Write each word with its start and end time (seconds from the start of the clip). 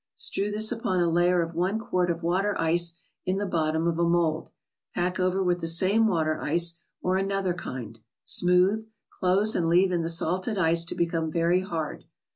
Strew 0.15 0.49
this 0.49 0.71
upon 0.71 0.99
a 0.99 1.07
layer 1.11 1.43
of 1.43 1.53
one 1.53 1.77
quart 1.77 2.09
of 2.09 2.23
water 2.23 2.59
ice 2.59 2.97
in 3.23 3.37
the 3.37 3.45
bottom 3.45 3.85
of 3.85 3.99
a 3.99 4.03
mold; 4.03 4.49
pack 4.95 5.19
over 5.19 5.43
with 5.43 5.59
the 5.61 5.67
same 5.67 6.07
water 6.07 6.41
ice, 6.41 6.79
or 7.03 7.17
another 7.17 7.53
kind; 7.53 7.99
smooth; 8.25 8.89
close 9.11 9.53
and 9.55 9.69
leave 9.69 9.91
in 9.91 10.01
the 10.01 10.09
salted 10.09 10.57
ice 10.57 10.83
to 10.85 10.95
become 10.95 11.29
very 11.29 11.61
hard. 11.61 12.05